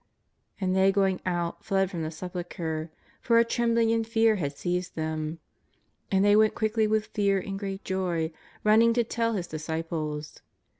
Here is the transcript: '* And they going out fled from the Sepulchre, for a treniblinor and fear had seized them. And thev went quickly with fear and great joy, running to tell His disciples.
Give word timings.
'* 0.31 0.59
And 0.59 0.75
they 0.75 0.91
going 0.91 1.21
out 1.27 1.63
fled 1.63 1.91
from 1.91 2.01
the 2.01 2.09
Sepulchre, 2.09 2.89
for 3.21 3.37
a 3.37 3.45
treniblinor 3.45 3.93
and 3.93 4.07
fear 4.07 4.37
had 4.37 4.57
seized 4.57 4.95
them. 4.95 5.37
And 6.11 6.25
thev 6.25 6.39
went 6.39 6.55
quickly 6.55 6.87
with 6.87 7.05
fear 7.05 7.37
and 7.39 7.59
great 7.59 7.83
joy, 7.85 8.31
running 8.63 8.93
to 8.93 9.03
tell 9.03 9.33
His 9.33 9.45
disciples. 9.45 10.41